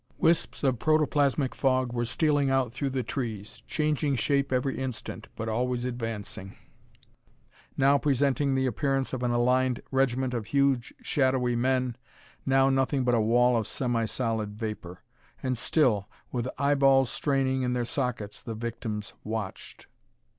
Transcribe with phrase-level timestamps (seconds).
[0.17, 5.47] Wisps of protoplasmic fog were stealing out through the trees, changing shape every instant, but
[5.47, 6.57] always advancing:
[7.77, 11.95] now presenting the appearance of an aligned regiment of huge, shadowy men,
[12.47, 15.03] now nothing but a wall of semi solid vapor.
[15.43, 19.85] And still, with eyeballs straining in their sockets, the victims watched.